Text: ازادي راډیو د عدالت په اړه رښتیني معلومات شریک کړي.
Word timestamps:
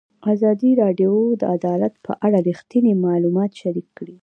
ازادي 0.33 0.71
راډیو 0.81 1.13
د 1.39 1.43
عدالت 1.55 1.93
په 2.05 2.11
اړه 2.25 2.37
رښتیني 2.49 2.93
معلومات 3.05 3.51
شریک 3.61 3.87
کړي. 3.97 4.15